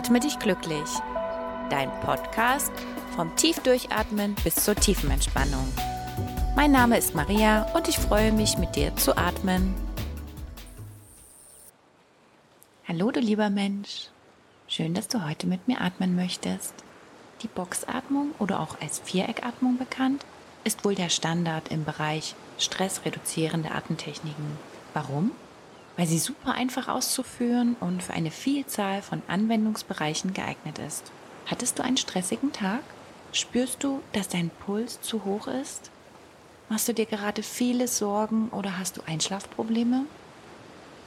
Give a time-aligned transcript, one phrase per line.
[0.00, 0.88] Atme dich glücklich.
[1.68, 2.72] Dein Podcast
[3.14, 5.70] vom Tiefdurchatmen bis zur tiefen Entspannung.
[6.56, 9.74] Mein Name ist Maria und ich freue mich, mit dir zu atmen.
[12.88, 14.08] Hallo, du lieber Mensch.
[14.68, 16.72] Schön, dass du heute mit mir atmen möchtest.
[17.42, 20.24] Die Boxatmung oder auch als Viereckatmung bekannt,
[20.64, 24.58] ist wohl der Standard im Bereich stressreduzierende Atemtechniken.
[24.94, 25.32] Warum?
[25.96, 31.12] Weil sie super einfach auszuführen und für eine Vielzahl von Anwendungsbereichen geeignet ist.
[31.46, 32.82] Hattest du einen stressigen Tag?
[33.32, 35.90] Spürst du, dass dein Puls zu hoch ist?
[36.68, 40.06] Machst du dir gerade viele Sorgen oder hast du Einschlafprobleme?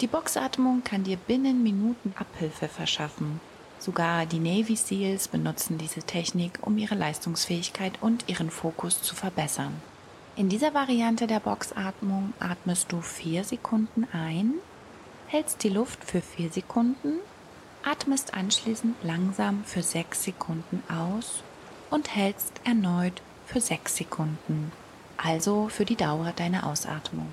[0.01, 3.39] Die Boxatmung kann dir binnen Minuten Abhilfe verschaffen.
[3.79, 9.73] Sogar die Navy SEALs benutzen diese Technik, um ihre Leistungsfähigkeit und ihren Fokus zu verbessern.
[10.35, 14.55] In dieser Variante der Boxatmung atmest du vier Sekunden ein,
[15.33, 17.17] hältst die Luft für vier Sekunden,
[17.83, 21.41] atmest anschließend langsam für sechs Sekunden aus
[21.89, 24.71] und hältst erneut für sechs Sekunden,
[25.17, 27.25] also für die Dauer deiner Ausatmung.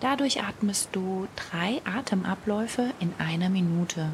[0.00, 4.10] Dadurch atmest du drei Atemabläufe in einer Minute.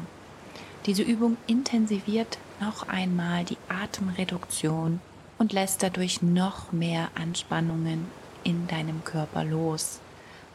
[0.85, 5.01] Diese Übung intensiviert noch einmal die Atemreduktion
[5.37, 8.07] und lässt dadurch noch mehr Anspannungen
[8.45, 9.99] in deinem Körper los,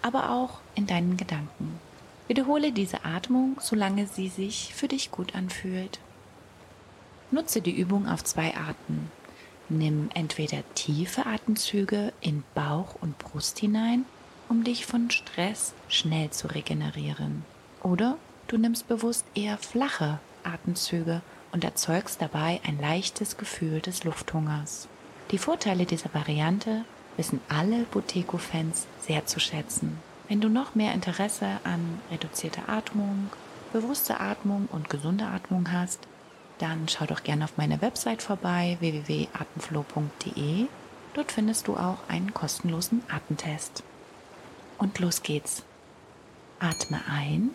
[0.01, 1.79] aber auch in deinen Gedanken.
[2.31, 5.99] Wiederhole diese Atmung, solange sie sich für dich gut anfühlt.
[7.33, 9.11] Nutze die Übung auf zwei Arten.
[9.69, 14.05] Nimm entweder tiefe Atemzüge in Bauch und Brust hinein,
[14.49, 17.45] um dich von Stress schnell zu regenerieren.
[17.83, 24.87] Oder du nimmst bewusst eher flache Atemzüge und erzeugst dabei ein leichtes Gefühl des Lufthungers.
[25.33, 26.85] Die Vorteile dieser Variante
[27.17, 29.99] wissen alle Boteco-Fans sehr zu schätzen.
[30.31, 33.31] Wenn du noch mehr Interesse an reduzierter Atmung,
[33.73, 36.07] bewusster Atmung und gesunder Atmung hast,
[36.59, 40.67] dann schau doch gerne auf meiner Website vorbei www.atemflow.de.
[41.15, 43.83] Dort findest du auch einen kostenlosen Atemtest.
[44.79, 45.65] Und los geht's.
[46.61, 47.51] Atme ein.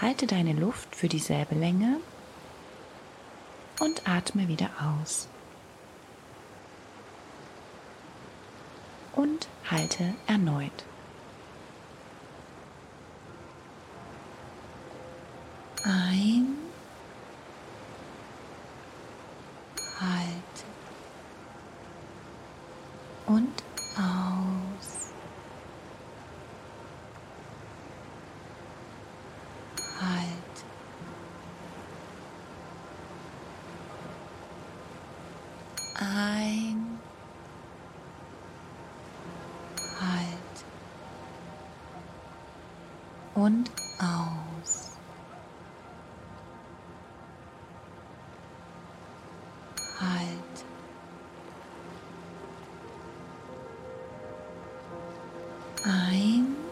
[0.00, 1.98] Halte deine Luft für dieselbe Länge
[3.80, 4.70] und atme wieder
[5.02, 5.28] aus.
[9.16, 10.84] Und halte erneut.
[15.82, 16.56] Ein,
[20.00, 20.64] halte
[23.26, 23.62] und
[23.96, 25.12] aus.
[30.00, 30.56] Halt.
[35.94, 36.46] Ein.
[43.36, 44.90] Und aus.
[50.00, 50.64] Halt.
[55.84, 56.65] Ein.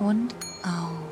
[0.00, 1.09] Und aus.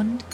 [0.00, 0.29] Und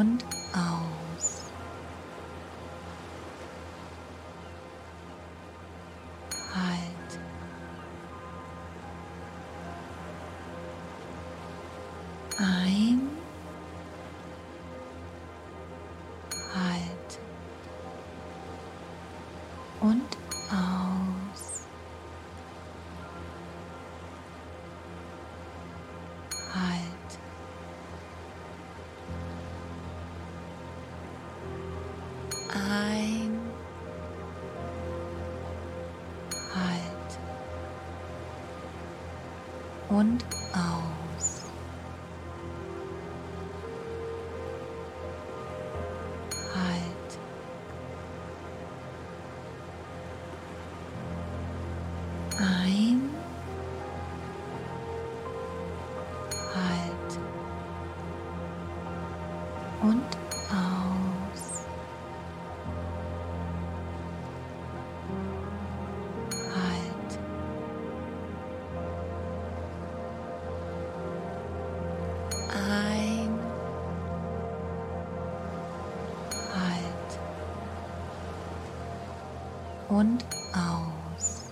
[0.00, 0.39] und
[39.90, 41.09] und auf.
[79.90, 81.50] und aus.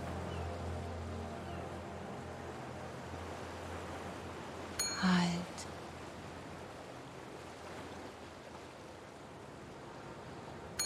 [5.02, 5.66] Halt.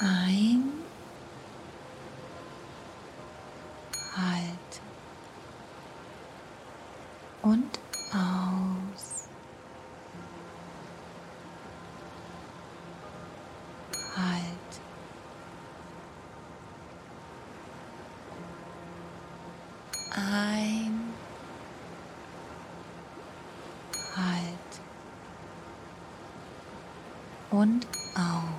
[0.00, 0.81] Ein.
[27.52, 28.51] und aus.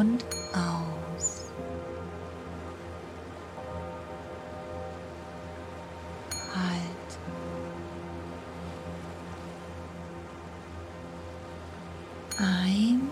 [0.00, 0.24] und
[0.54, 1.52] aus.
[6.54, 7.10] Halt.
[12.38, 13.02] Ein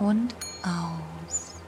[0.00, 1.59] und aus.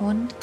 [0.00, 0.39] und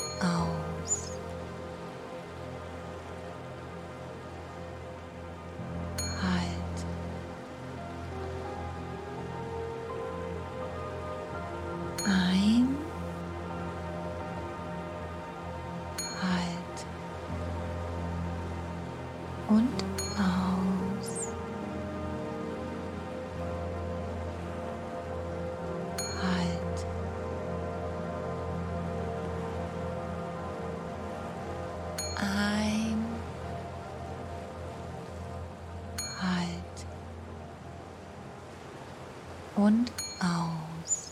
[39.57, 41.11] und aus.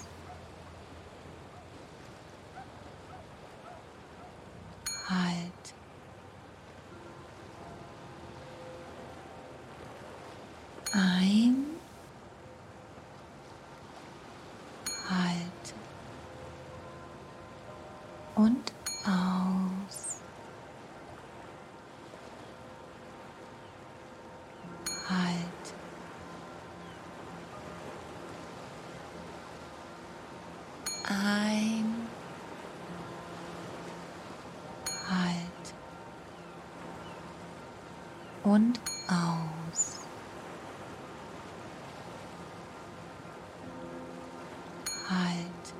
[5.09, 5.73] Halt.
[10.93, 11.65] Ein.
[15.09, 15.73] Halt.
[18.35, 18.73] Und
[19.05, 20.21] aus.
[25.09, 25.45] Halt.
[31.07, 32.07] Ein.
[35.07, 35.65] Halt.
[38.45, 40.01] Und aus.
[45.09, 45.73] Halt.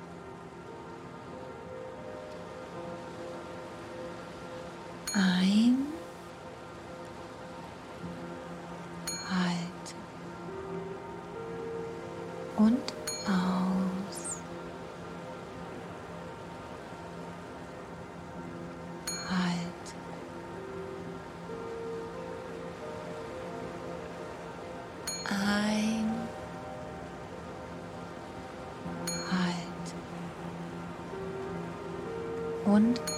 [5.14, 5.55] Ein.
[32.76, 33.15] Und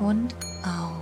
[0.00, 0.99] Und aus.